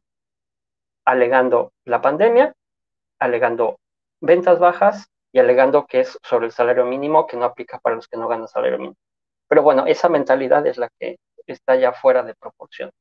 alegando 1.05 1.71
la 1.85 2.01
pandemia, 2.01 2.53
alegando 3.19 3.79
ventas 4.19 4.59
bajas 4.59 5.07
y 5.31 5.39
alegando 5.39 5.85
que 5.85 6.01
es 6.01 6.17
sobre 6.23 6.47
el 6.47 6.51
salario 6.51 6.85
mínimo, 6.85 7.27
que 7.27 7.37
no 7.37 7.45
aplica 7.45 7.79
para 7.79 7.95
los 7.95 8.07
que 8.07 8.17
no 8.17 8.27
ganan 8.27 8.47
salario 8.47 8.77
mínimo. 8.77 8.97
Pero 9.47 9.61
bueno, 9.61 9.85
esa 9.85 10.09
mentalidad 10.09 10.65
es 10.67 10.77
la 10.77 10.89
que 10.99 11.17
está 11.53 11.75
ya 11.75 11.93
fuera 11.93 12.23
de 12.23 12.35
proporción 12.35 12.91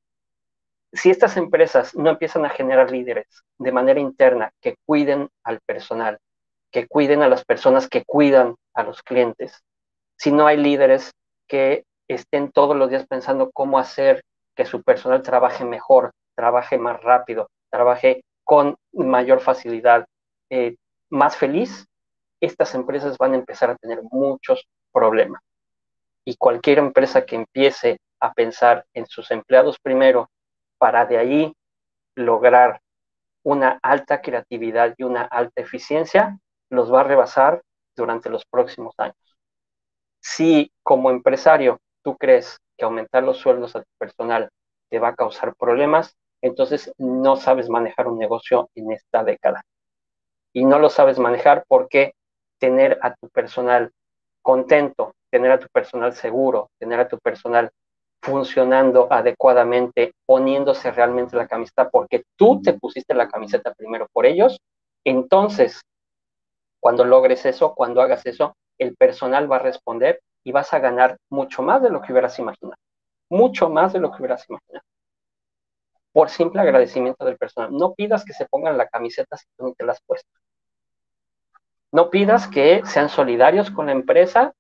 si 0.97 1.11
estas 1.11 1.37
empresas 1.37 1.95
no 1.95 2.11
empiezan 2.11 2.45
a 2.45 2.51
generar 2.51 2.91
líderes 2.91 3.27
de 3.59 3.73
manera 3.73 4.01
interna 4.01 4.53
que 4.61 4.77
cuiden 4.87 5.29
al 5.45 5.61
personal, 5.61 6.19
que 6.71 6.87
cuiden 6.87 7.23
a 7.23 7.29
las 7.29 7.45
personas 7.45 7.89
que 7.89 8.05
cuidan 8.05 8.57
a 8.75 8.83
los 8.83 9.03
clientes, 9.03 9.63
si 10.17 10.33
no 10.33 10.47
hay 10.47 10.57
líderes 10.57 11.13
que 11.47 11.85
estén 12.09 12.51
todos 12.51 12.77
los 12.77 12.89
días 12.89 13.07
pensando 13.07 13.51
cómo 13.53 13.79
hacer 13.79 14.23
que 14.55 14.65
su 14.65 14.83
personal 14.83 15.23
trabaje 15.23 15.65
mejor, 15.65 16.13
trabaje 16.35 16.79
más 16.79 17.03
rápido, 17.03 17.51
trabaje 17.71 18.23
con 18.45 18.77
mayor 18.93 19.41
facilidad, 19.41 20.07
eh, 20.51 20.77
más 21.11 21.37
feliz, 21.37 21.87
estas 22.41 22.75
empresas 22.75 23.19
van 23.19 23.33
a 23.33 23.37
empezar 23.37 23.71
a 23.71 23.77
tener 23.77 24.01
muchos 24.11 24.67
problemas. 24.93 25.43
Y 26.25 26.37
cualquier 26.37 26.79
empresa 26.79 27.25
que 27.27 27.37
empiece 27.37 27.99
a 28.21 28.33
pensar 28.33 28.85
en 28.95 29.07
sus 29.07 29.31
empleados 29.31 29.79
primero 29.79 30.31
para 30.79 31.07
de 31.07 31.19
ahí 31.19 31.53
lograr 32.15 32.81
una 33.43 33.79
alta 33.83 34.21
creatividad 34.21 34.95
y 34.97 35.05
una 35.05 35.23
alta 35.23 35.63
eficiencia, 35.63 36.39
los 36.69 36.93
va 36.93 37.03
a 37.03 37.05
rebasar 37.05 37.63
durante 37.95 38.29
los 38.29 38.45
próximos 38.45 38.95
años. 38.99 39.17
Si 40.21 40.73
como 40.83 41.11
empresario 41.11 41.81
tú 42.03 42.17
crees 42.17 42.59
que 42.77 42.85
aumentar 42.85 43.23
los 43.23 43.39
sueldos 43.39 43.77
a 43.77 43.81
tu 43.83 43.91
personal 43.99 44.51
te 44.91 44.99
va 44.99 45.09
a 45.09 45.15
causar 45.15 45.55
problemas, 45.57 46.17
entonces 46.43 46.93
no 46.99 47.37
sabes 47.37 47.69
manejar 47.69 48.09
un 48.09 48.19
negocio 48.19 48.69
en 48.75 48.93
esta 48.93 49.25
década. 49.25 49.63
Y 50.53 50.65
no 50.65 50.79
lo 50.79 50.89
sabes 50.89 51.19
manejar 51.19 51.65
porque 51.69 52.15
tener 52.59 52.99
a 53.03 53.15
tu 53.15 53.29
personal 53.29 53.93
contento, 54.43 55.15
tener 55.31 55.51
a 55.53 55.59
tu 55.59 55.69
personal 55.69 56.15
seguro, 56.15 56.71
tener 56.79 57.01
a 57.01 57.09
tu 57.09 57.19
personal 57.19 57.71
funcionando 58.27 59.07
adecuadamente, 59.09 60.13
poniéndose 60.27 60.91
realmente 60.91 61.37
la 61.37 61.47
camiseta 61.47 61.89
porque 61.89 62.25
tú 62.35 62.61
te 62.61 62.73
pusiste 62.73 63.15
la 63.15 63.29
camiseta 63.29 63.73
primero 63.73 64.09
por 64.13 64.27
ellos, 64.27 64.59
entonces, 65.05 65.81
cuando 66.81 67.05
logres 67.05 67.47
eso, 67.47 67.73
cuando 67.77 68.03
hagas 68.03 68.27
eso, 68.27 68.57
el 68.79 68.97
personal 68.97 69.51
va 69.51 69.57
a 69.57 69.61
responder 69.61 70.21
y 70.43 70.51
vas 70.51 70.75
a 70.75 70.81
ganar 70.81 71.19
mucho 71.31 71.63
más 71.63 71.81
de 71.83 71.91
lo 71.91 72.03
que 72.03 72.13
hubieras 72.13 72.37
imaginado, 72.41 72.77
mucho 73.31 73.71
más 73.71 73.93
de 73.93 74.01
lo 74.01 74.11
que 74.11 74.19
hubieras 74.19 74.45
imaginado. 74.49 74.85
Por 76.11 76.29
simple 76.29 76.61
agradecimiento 76.63 77.25
del 77.25 77.37
personal. 77.37 77.71
No 77.73 77.95
pidas 77.95 78.25
que 78.25 78.33
se 78.33 78.47
pongan 78.47 78.77
la 78.77 78.89
camiseta 78.89 79.37
si 79.37 79.47
tú 79.57 79.67
no 79.67 79.75
te 79.75 79.85
la 79.85 79.93
has 79.93 80.01
puesto. 80.05 80.29
No 81.93 82.11
pidas 82.11 82.49
que 82.49 82.83
sean 82.87 83.09
solidarios 83.09 83.71
con 83.71 83.87
la 83.87 83.93
empresa 83.93 84.53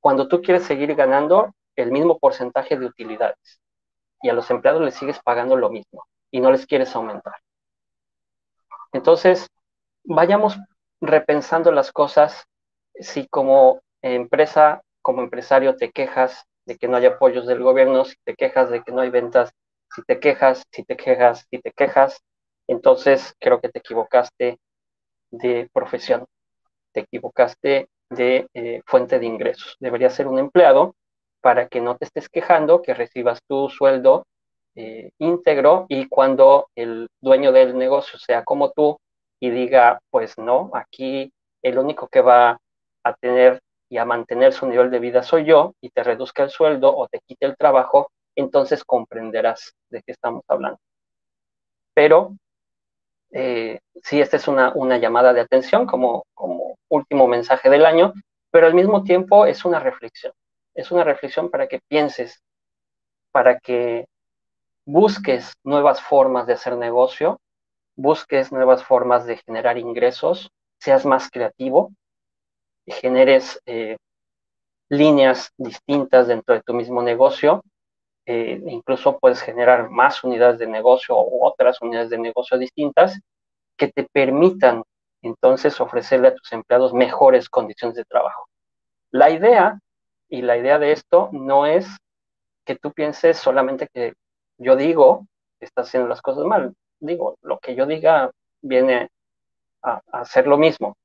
cuando 0.00 0.28
tú 0.28 0.42
quieres 0.42 0.64
seguir 0.64 0.94
ganando 0.94 1.54
el 1.76 1.92
mismo 1.92 2.18
porcentaje 2.18 2.76
de 2.76 2.86
utilidades 2.86 3.60
y 4.22 4.28
a 4.28 4.32
los 4.32 4.50
empleados 4.50 4.82
les 4.82 4.94
sigues 4.94 5.20
pagando 5.22 5.56
lo 5.56 5.70
mismo 5.70 6.06
y 6.30 6.40
no 6.40 6.50
les 6.50 6.66
quieres 6.66 6.94
aumentar. 6.96 7.34
Entonces, 8.92 9.46
vayamos 10.04 10.56
repensando 11.00 11.70
las 11.72 11.92
cosas. 11.92 12.44
Si 12.94 13.26
como 13.28 13.80
empresa, 14.02 14.82
como 15.02 15.22
empresario 15.22 15.76
te 15.76 15.90
quejas 15.92 16.44
de 16.64 16.76
que 16.76 16.88
no 16.88 16.96
hay 16.96 17.06
apoyos 17.06 17.46
del 17.46 17.62
gobierno, 17.62 18.04
si 18.04 18.16
te 18.24 18.34
quejas 18.34 18.70
de 18.70 18.82
que 18.82 18.92
no 18.92 19.00
hay 19.02 19.10
ventas, 19.10 19.50
si 19.94 20.02
te 20.02 20.18
quejas, 20.18 20.64
si 20.72 20.84
te 20.84 20.96
quejas, 20.96 21.46
si 21.50 21.58
te 21.60 21.72
quejas, 21.72 22.20
entonces 22.66 23.34
creo 23.38 23.60
que 23.60 23.68
te 23.68 23.78
equivocaste 23.78 24.58
de 25.30 25.70
profesión, 25.72 26.26
te 26.92 27.00
equivocaste 27.00 27.88
de 28.10 28.48
eh, 28.54 28.82
fuente 28.86 29.18
de 29.18 29.26
ingresos. 29.26 29.76
Debería 29.80 30.10
ser 30.10 30.26
un 30.26 30.38
empleado 30.38 30.94
para 31.46 31.68
que 31.68 31.80
no 31.80 31.96
te 31.96 32.06
estés 32.06 32.28
quejando, 32.28 32.82
que 32.82 32.92
recibas 32.92 33.38
tu 33.46 33.68
sueldo 33.68 34.26
eh, 34.74 35.12
íntegro 35.18 35.86
y 35.88 36.08
cuando 36.08 36.70
el 36.74 37.06
dueño 37.20 37.52
del 37.52 37.78
negocio 37.78 38.18
sea 38.18 38.42
como 38.42 38.72
tú 38.72 38.98
y 39.38 39.50
diga, 39.50 40.00
pues 40.10 40.36
no, 40.38 40.72
aquí 40.74 41.32
el 41.62 41.78
único 41.78 42.08
que 42.08 42.20
va 42.20 42.58
a 43.04 43.14
tener 43.14 43.60
y 43.88 43.98
a 43.98 44.04
mantener 44.04 44.54
su 44.54 44.66
nivel 44.66 44.90
de 44.90 44.98
vida 44.98 45.22
soy 45.22 45.44
yo 45.44 45.74
y 45.80 45.90
te 45.90 46.02
reduzca 46.02 46.42
el 46.42 46.50
sueldo 46.50 46.92
o 46.92 47.06
te 47.06 47.20
quite 47.24 47.46
el 47.46 47.56
trabajo, 47.56 48.10
entonces 48.34 48.82
comprenderás 48.82 49.72
de 49.88 50.02
qué 50.02 50.10
estamos 50.10 50.42
hablando. 50.48 50.80
Pero 51.94 52.34
eh, 53.30 53.78
sí, 54.02 54.20
esta 54.20 54.36
es 54.36 54.48
una, 54.48 54.72
una 54.74 54.98
llamada 54.98 55.32
de 55.32 55.42
atención 55.42 55.86
como, 55.86 56.24
como 56.34 56.74
último 56.88 57.28
mensaje 57.28 57.70
del 57.70 57.86
año, 57.86 58.14
pero 58.50 58.66
al 58.66 58.74
mismo 58.74 59.04
tiempo 59.04 59.46
es 59.46 59.64
una 59.64 59.78
reflexión 59.78 60.32
es 60.76 60.90
una 60.90 61.04
reflexión 61.04 61.50
para 61.50 61.66
que 61.66 61.80
pienses, 61.88 62.42
para 63.32 63.58
que 63.58 64.06
busques 64.84 65.54
nuevas 65.64 66.00
formas 66.00 66.46
de 66.46 66.52
hacer 66.52 66.76
negocio, 66.76 67.40
busques 67.96 68.52
nuevas 68.52 68.84
formas 68.84 69.26
de 69.26 69.38
generar 69.38 69.78
ingresos, 69.78 70.50
seas 70.78 71.04
más 71.06 71.30
creativo, 71.30 71.92
generes 72.86 73.60
eh, 73.66 73.96
líneas 74.90 75.50
distintas 75.56 76.28
dentro 76.28 76.54
de 76.54 76.62
tu 76.62 76.74
mismo 76.74 77.02
negocio, 77.02 77.64
eh, 78.26 78.60
incluso 78.66 79.18
puedes 79.18 79.40
generar 79.40 79.88
más 79.90 80.22
unidades 80.24 80.58
de 80.58 80.66
negocio 80.66 81.16
u 81.18 81.44
otras 81.44 81.80
unidades 81.80 82.10
de 82.10 82.18
negocio 82.18 82.58
distintas 82.58 83.18
que 83.76 83.88
te 83.88 84.04
permitan 84.04 84.82
entonces 85.22 85.80
ofrecerle 85.80 86.28
a 86.28 86.34
tus 86.34 86.52
empleados 86.52 86.92
mejores 86.92 87.48
condiciones 87.48 87.96
de 87.96 88.04
trabajo. 88.04 88.48
La 89.10 89.30
idea, 89.30 89.80
y 90.28 90.42
la 90.42 90.56
idea 90.56 90.78
de 90.78 90.92
esto 90.92 91.28
no 91.32 91.66
es 91.66 91.86
que 92.64 92.76
tú 92.76 92.92
pienses 92.92 93.38
solamente 93.38 93.88
que 93.92 94.14
yo 94.58 94.76
digo 94.76 95.26
que 95.58 95.66
estás 95.66 95.88
haciendo 95.88 96.08
las 96.08 96.22
cosas 96.22 96.44
mal. 96.44 96.74
Digo, 96.98 97.36
lo 97.42 97.58
que 97.58 97.74
yo 97.74 97.86
diga 97.86 98.30
viene 98.60 99.10
a, 99.82 100.00
hacer 100.12 100.46
lo 100.46 100.58
mismo. 100.58 100.96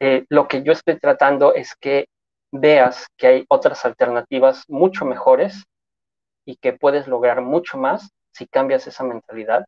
Eh, 0.00 0.24
lo 0.28 0.48
que 0.48 0.62
yo 0.62 0.72
estoy 0.72 0.98
tratando 0.98 1.54
es 1.54 1.74
que 1.76 2.06
veas 2.52 3.06
que 3.16 3.26
hay 3.26 3.44
otras 3.48 3.84
alternativas 3.84 4.64
mucho 4.68 5.04
mejores 5.04 5.64
y 6.44 6.56
que 6.56 6.72
puedes 6.72 7.08
lograr 7.08 7.40
mucho 7.40 7.78
más 7.78 8.10
si 8.32 8.46
cambias 8.46 8.86
esa 8.86 9.02
mentalidad 9.04 9.64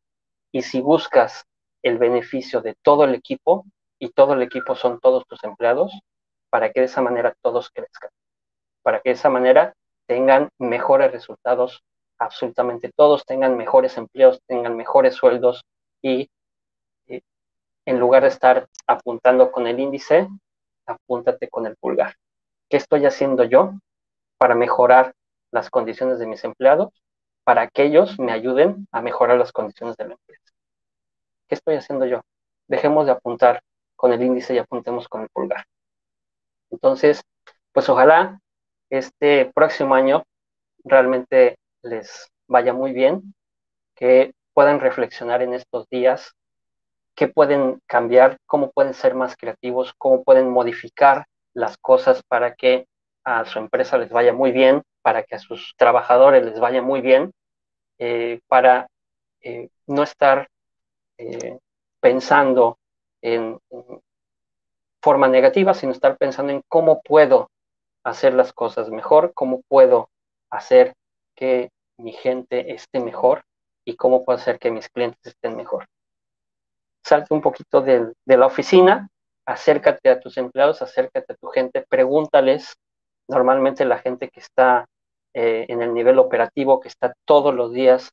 y 0.52 0.62
si 0.62 0.80
buscas 0.80 1.44
el 1.82 1.98
beneficio 1.98 2.60
de 2.60 2.74
todo 2.82 3.04
el 3.04 3.14
equipo 3.14 3.64
y 3.98 4.10
todo 4.10 4.34
el 4.34 4.42
equipo 4.42 4.74
son 4.76 5.00
todos 5.00 5.26
tus 5.26 5.42
empleados 5.44 5.92
para 6.50 6.72
que 6.72 6.80
de 6.80 6.86
esa 6.86 7.00
manera 7.00 7.34
todos 7.42 7.70
crezcan, 7.70 8.10
para 8.86 9.00
que 9.00 9.08
de 9.08 9.14
esa 9.14 9.30
manera 9.30 9.74
tengan 10.06 10.48
mejores 10.60 11.10
resultados, 11.10 11.82
absolutamente 12.18 12.92
todos 12.94 13.24
tengan 13.24 13.56
mejores 13.56 13.96
empleos, 13.96 14.40
tengan 14.46 14.76
mejores 14.76 15.16
sueldos 15.16 15.64
y 16.02 16.30
en 17.08 17.98
lugar 17.98 18.22
de 18.22 18.28
estar 18.28 18.68
apuntando 18.86 19.50
con 19.50 19.66
el 19.66 19.80
índice, 19.80 20.28
apúntate 20.86 21.48
con 21.48 21.66
el 21.66 21.74
pulgar. 21.74 22.14
¿Qué 22.70 22.76
estoy 22.76 23.06
haciendo 23.06 23.42
yo 23.42 23.72
para 24.38 24.54
mejorar 24.54 25.14
las 25.50 25.68
condiciones 25.68 26.20
de 26.20 26.28
mis 26.28 26.44
empleados? 26.44 26.90
Para 27.42 27.66
que 27.66 27.82
ellos 27.82 28.20
me 28.20 28.30
ayuden 28.30 28.86
a 28.92 29.02
mejorar 29.02 29.36
las 29.36 29.50
condiciones 29.50 29.96
de 29.96 30.06
la 30.06 30.12
empresa. 30.14 30.52
¿Qué 31.48 31.56
estoy 31.56 31.74
haciendo 31.74 32.06
yo? 32.06 32.20
Dejemos 32.68 33.06
de 33.06 33.12
apuntar 33.12 33.60
con 33.96 34.12
el 34.12 34.22
índice 34.22 34.54
y 34.54 34.58
apuntemos 34.58 35.08
con 35.08 35.22
el 35.22 35.28
pulgar. 35.30 35.64
Entonces, 36.70 37.24
pues 37.72 37.88
ojalá 37.88 38.40
este 38.90 39.50
próximo 39.54 39.94
año 39.94 40.24
realmente 40.84 41.58
les 41.82 42.30
vaya 42.46 42.72
muy 42.72 42.92
bien, 42.92 43.34
que 43.94 44.34
puedan 44.54 44.80
reflexionar 44.80 45.42
en 45.42 45.54
estos 45.54 45.88
días 45.88 46.32
qué 47.14 47.28
pueden 47.28 47.80
cambiar, 47.86 48.38
cómo 48.46 48.70
pueden 48.70 48.94
ser 48.94 49.14
más 49.14 49.36
creativos, 49.36 49.94
cómo 49.98 50.22
pueden 50.22 50.50
modificar 50.50 51.26
las 51.54 51.76
cosas 51.78 52.22
para 52.22 52.54
que 52.54 52.86
a 53.24 53.44
su 53.44 53.58
empresa 53.58 53.98
les 53.98 54.10
vaya 54.10 54.32
muy 54.32 54.52
bien, 54.52 54.82
para 55.02 55.24
que 55.24 55.34
a 55.34 55.38
sus 55.38 55.74
trabajadores 55.76 56.44
les 56.44 56.60
vaya 56.60 56.82
muy 56.82 57.00
bien, 57.00 57.32
eh, 57.98 58.40
para 58.46 58.88
eh, 59.40 59.70
no 59.86 60.02
estar 60.02 60.48
eh, 61.18 61.58
pensando 62.00 62.78
en, 63.22 63.58
en, 63.70 64.00
forma 65.00 65.28
negativa, 65.28 65.72
sino 65.72 65.92
estar 65.92 66.16
pensando 66.16 66.52
en 66.52 66.62
cómo 66.68 67.00
puedo 67.00 67.48
hacer 68.06 68.34
las 68.34 68.52
cosas 68.52 68.88
mejor, 68.88 69.32
cómo 69.34 69.62
puedo 69.68 70.08
hacer 70.50 70.94
que 71.36 71.70
mi 71.98 72.12
gente 72.12 72.72
esté 72.72 73.00
mejor 73.00 73.42
y 73.84 73.96
cómo 73.96 74.24
puedo 74.24 74.38
hacer 74.38 74.58
que 74.60 74.70
mis 74.70 74.88
clientes 74.88 75.18
estén 75.24 75.56
mejor. 75.56 75.86
Salte 77.04 77.34
un 77.34 77.40
poquito 77.40 77.80
de, 77.80 78.12
de 78.24 78.36
la 78.36 78.46
oficina, 78.46 79.08
acércate 79.44 80.08
a 80.08 80.20
tus 80.20 80.36
empleados, 80.36 80.82
acércate 80.82 81.32
a 81.32 81.36
tu 81.36 81.48
gente, 81.48 81.84
pregúntales. 81.88 82.74
Normalmente 83.28 83.84
la 83.84 83.98
gente 83.98 84.28
que 84.28 84.38
está 84.38 84.86
eh, 85.34 85.66
en 85.68 85.82
el 85.82 85.92
nivel 85.92 86.20
operativo, 86.20 86.78
que 86.78 86.88
está 86.88 87.12
todos 87.24 87.54
los 87.54 87.72
días 87.72 88.10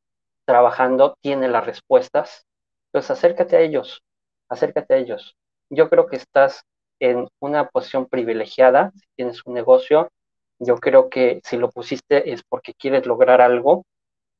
trabajando, 0.47 1.15
tiene 1.21 1.47
las 1.49 1.67
respuestas. 1.67 2.45
Entonces 2.88 3.12
acércate 3.12 3.58
a 3.58 3.62
ellos, 3.62 4.01
acércate 4.49 4.95
a 4.95 4.97
ellos. 4.97 5.36
Yo 5.69 5.89
creo 5.89 6.08
que 6.08 6.15
estás 6.15 6.63
en 7.04 7.28
una 7.42 7.68
posición 7.68 8.06
privilegiada, 8.06 8.92
si 8.96 9.06
tienes 9.18 9.46
un 9.46 9.54
negocio, 9.56 10.10
yo 10.58 10.78
creo 10.78 11.10
que 11.10 11.42
si 11.44 11.58
lo 11.58 11.70
pusiste 11.70 12.32
es 12.32 12.44
porque 12.48 12.74
quieres 12.74 13.06
lograr 13.06 13.42
algo, 13.42 13.84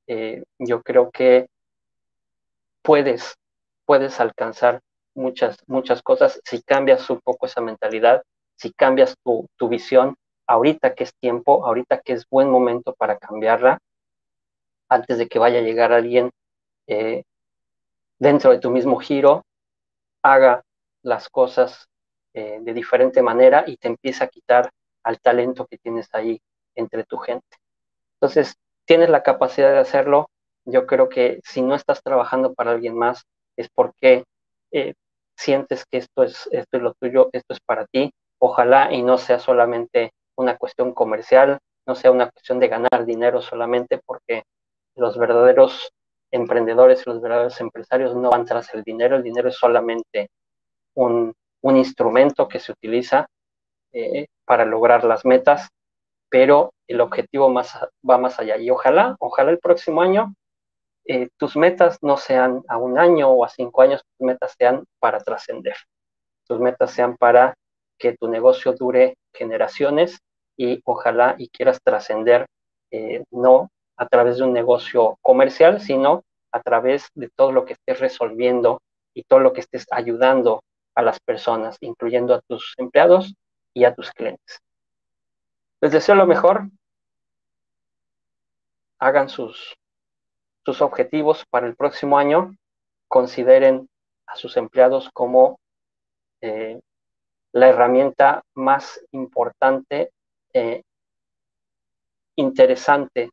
eh, 0.08 0.44
yo 0.60 0.82
creo 0.82 1.12
que 1.12 1.48
puedes, 2.82 3.36
puedes 3.86 4.18
alcanzar 4.22 4.80
muchas, 5.14 5.58
muchas 5.68 6.02
cosas 6.02 6.40
si 6.46 6.62
cambias 6.62 7.10
un 7.10 7.20
poco 7.20 7.48
esa 7.48 7.60
mentalidad, 7.60 8.24
si 8.56 8.72
cambias 8.72 9.14
tu, 9.26 9.46
tu 9.58 9.68
visión, 9.68 10.16
ahorita 10.48 10.96
que 10.96 11.04
es 11.04 11.14
tiempo, 11.20 11.66
ahorita 11.66 12.00
que 12.00 12.14
es 12.14 12.26
buen 12.30 12.50
momento 12.50 12.94
para 12.98 13.18
cambiarla, 13.18 13.78
antes 14.88 15.18
de 15.18 15.28
que 15.28 15.38
vaya 15.38 15.60
a 15.60 15.64
llegar 15.64 15.92
alguien 15.92 16.30
eh, 16.88 17.24
dentro 18.20 18.52
de 18.52 18.60
tu 18.60 18.70
mismo 18.70 19.00
giro, 19.00 19.44
haga 20.22 20.64
las 21.02 21.28
cosas 21.28 21.90
eh, 22.34 22.60
de 22.62 22.74
diferente 22.74 23.22
manera 23.22 23.64
y 23.68 23.78
te 23.78 23.88
empieza 23.88 24.26
a 24.26 24.28
quitar 24.28 24.72
al 25.04 25.20
talento 25.20 25.68
que 25.68 25.78
tienes 25.78 26.10
ahí 26.14 26.42
entre 26.76 27.04
tu 27.04 27.18
gente. 27.18 27.58
Entonces, 28.16 28.56
tienes 28.86 29.10
la 29.10 29.24
capacidad 29.24 29.72
de 29.72 29.80
hacerlo. 29.80 30.30
Yo 30.66 30.88
creo 30.88 31.10
que 31.10 31.42
si 31.44 31.62
no 31.62 31.76
estás 31.76 32.02
trabajando 32.02 32.54
para 32.54 32.72
alguien 32.72 32.96
más, 32.98 33.24
es 33.58 33.70
porque 33.70 34.24
eh, 34.72 34.94
sientes 35.36 35.86
que 35.86 35.98
esto 35.98 36.24
es, 36.24 36.48
esto 36.52 36.78
es 36.78 36.84
lo 36.84 36.94
tuyo, 36.94 37.30
esto 37.34 37.54
es 37.54 37.60
para 37.60 37.86
ti. 37.86 38.12
Ojalá 38.40 38.92
y 38.92 39.04
no 39.04 39.18
sea 39.18 39.40
solamente 39.40 40.12
una 40.36 40.58
cuestión 40.58 40.94
comercial, 40.94 41.60
no 41.86 41.96
sea 41.96 42.12
una 42.12 42.30
cuestión 42.32 42.60
de 42.60 42.68
ganar 42.68 43.06
dinero 43.06 43.42
solamente, 43.42 44.00
porque 44.06 44.44
los 44.96 45.18
verdaderos 45.18 45.92
emprendedores 46.32 47.04
y 47.06 47.10
los 47.10 47.22
verdaderos 47.22 47.60
empresarios 47.62 48.16
no 48.16 48.32
van 48.32 48.46
tras 48.46 48.74
el 48.74 48.84
dinero, 48.84 49.18
el 49.18 49.24
dinero 49.24 49.50
es 49.50 49.56
solamente 49.56 50.30
un, 50.96 51.34
un 51.64 51.78
instrumento 51.78 52.48
que 52.48 52.60
se 52.60 52.72
utiliza 52.72 53.28
eh, 53.94 54.28
para 54.46 54.66
lograr 54.66 55.04
las 55.06 55.26
metas, 55.26 55.70
pero 56.30 56.74
el 56.88 57.02
objetivo 57.02 57.50
más, 57.50 57.78
va 58.08 58.18
más 58.18 58.40
allá. 58.40 58.58
Y 58.58 58.70
ojalá, 58.70 59.16
ojalá 59.20 59.52
el 59.52 59.60
próximo 59.60 60.02
año 60.02 60.34
eh, 61.06 61.30
tus 61.38 61.56
metas 61.56 61.98
no 62.02 62.18
sean 62.18 62.64
a 62.68 62.78
un 62.78 63.00
año 63.00 63.30
o 63.30 63.46
a 63.46 63.50
cinco 63.50 63.82
años, 63.82 64.04
tus 64.04 64.26
metas 64.26 64.56
sean 64.58 64.84
para 65.00 65.20
trascender. 65.20 65.76
Tus 66.48 66.60
metas 66.60 66.92
sean 66.92 67.18
para 67.18 67.54
que 67.98 68.16
tu 68.18 68.28
negocio 68.28 68.74
dure 68.74 69.16
generaciones 69.34 70.20
y 70.58 70.82
ojalá 70.86 71.36
y 71.38 71.50
quieras 71.50 71.80
trascender 71.84 72.46
eh, 72.92 73.24
no 73.32 73.70
a 73.98 74.08
través 74.08 74.38
de 74.38 74.44
un 74.44 74.54
negocio 74.54 75.18
comercial, 75.22 75.80
sino 75.80 76.24
a 76.52 76.62
través 76.62 77.08
de 77.16 77.30
todo 77.36 77.52
lo 77.52 77.64
que 77.66 77.74
estés 77.74 78.00
resolviendo 78.00 78.82
y 79.14 79.24
todo 79.24 79.40
lo 79.40 79.54
que 79.54 79.62
estés 79.62 79.86
ayudando 79.92 80.62
a 80.96 81.02
las 81.02 81.20
personas, 81.20 81.78
incluyendo 81.82 82.34
a 82.34 82.42
tus 82.42 82.74
empleados 82.78 83.34
y 83.74 83.86
a 83.86 83.94
tus 83.96 84.12
clientes. 84.12 84.60
Les 85.82 85.92
deseo 85.92 86.16
lo 86.16 86.26
mejor. 86.26 86.70
Hagan 89.00 89.30
sus, 89.30 89.76
sus 90.64 90.82
objetivos 90.82 91.44
para 91.50 91.68
el 91.68 91.76
próximo 91.76 92.18
año. 92.18 92.56
Consideren 93.08 93.90
a 94.26 94.36
sus 94.36 94.56
empleados 94.56 95.10
como 95.14 95.60
eh, 96.42 96.80
la 97.52 97.68
herramienta 97.68 98.44
más 98.56 99.04
importante, 99.12 100.12
eh, 100.54 100.84
interesante 102.36 103.30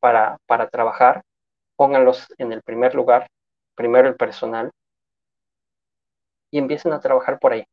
para, 0.00 0.38
para 0.46 0.68
trabajar. 0.68 1.22
Pónganlos 1.76 2.26
en 2.38 2.52
el 2.52 2.62
primer 2.62 2.94
lugar, 2.94 3.28
primero 3.74 4.08
el 4.08 4.16
personal, 4.16 4.70
y 6.52 6.58
empiecen 6.58 6.92
a 6.92 7.00
trabajar 7.00 7.40
por 7.40 7.52
ahí. 7.52 7.66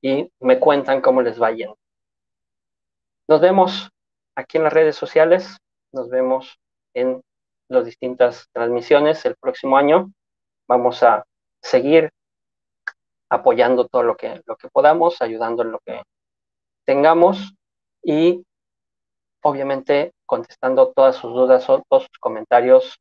Y 0.00 0.32
me 0.40 0.58
cuentan 0.58 1.02
cómo 1.02 1.20
les 1.20 1.42
va 1.42 1.50
yendo. 1.50 1.76
Nos 3.28 3.40
vemos 3.40 3.90
aquí 4.36 4.56
en 4.56 4.64
las 4.64 4.72
redes 4.72 4.96
sociales, 4.96 5.58
nos 5.92 6.08
vemos 6.08 6.58
en 6.94 7.20
las 7.68 7.84
distintas 7.84 8.46
transmisiones 8.52 9.24
el 9.26 9.36
próximo 9.36 9.76
año. 9.76 10.10
Vamos 10.68 11.02
a 11.02 11.24
seguir 11.60 12.10
apoyando 13.28 13.86
todo 13.88 14.04
lo 14.04 14.16
que, 14.16 14.40
lo 14.46 14.56
que 14.56 14.68
podamos, 14.68 15.20
ayudando 15.20 15.62
en 15.62 15.72
lo 15.72 15.80
que 15.80 16.02
tengamos 16.86 17.54
y 18.02 18.44
obviamente 19.42 20.12
contestando 20.24 20.92
todas 20.92 21.16
sus 21.16 21.32
dudas, 21.32 21.66
todos 21.66 22.04
sus 22.04 22.18
comentarios. 22.20 22.98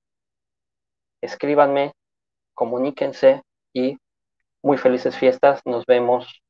Escríbanme, 1.21 1.93
comuníquense 2.53 3.43
y 3.73 3.97
muy 4.67 4.77
felices 4.77 5.15
fiestas. 5.15 5.61
Nos 5.63 5.85
vemos, 5.85 6.43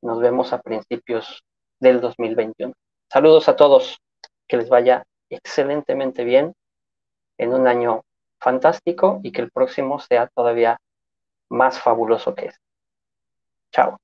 nos 0.00 0.18
vemos 0.18 0.54
a 0.54 0.62
principios 0.62 1.44
del 1.78 2.00
2021. 2.00 2.72
Saludos 3.12 3.50
a 3.50 3.54
todos. 3.54 3.98
Que 4.48 4.56
les 4.56 4.70
vaya 4.70 5.04
excelentemente 5.28 6.24
bien 6.24 6.54
en 7.38 7.52
un 7.52 7.66
año 7.68 8.02
fantástico 8.40 9.20
y 9.22 9.32
que 9.32 9.42
el 9.42 9.50
próximo 9.50 10.00
sea 10.00 10.28
todavía 10.34 10.78
más 11.50 11.78
fabuloso 11.78 12.34
que 12.34 12.46
este. 12.46 12.60
Chao. 13.72 14.03